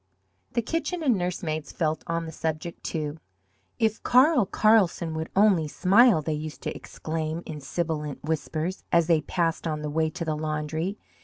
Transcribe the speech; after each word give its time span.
The 0.53 0.63
kitchen 0.63 1.03
and 1.03 1.15
nurse 1.15 1.43
maids 1.43 1.71
felt 1.71 2.03
on 2.07 2.25
the 2.25 2.31
subject, 2.31 2.83
too. 2.83 3.19
"If 3.77 4.01
Carl 4.01 4.47
Carlsen 4.47 5.13
would 5.13 5.29
only 5.35 5.67
smile," 5.67 6.23
they 6.23 6.33
used 6.33 6.63
to 6.63 6.75
exclaim 6.75 7.43
in 7.45 7.61
sibilant 7.61 8.23
whispers, 8.23 8.83
as 8.91 9.05
they 9.05 9.21
passed 9.21 9.67
on 9.67 9.83
the 9.83 9.91
way 9.91 10.09
to 10.09 10.25
the 10.25 10.35
laundry. 10.35 10.97